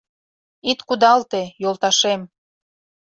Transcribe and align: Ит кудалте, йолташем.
Ит 0.69 0.79
кудалте, 0.87 1.41
йолташем. 1.61 2.21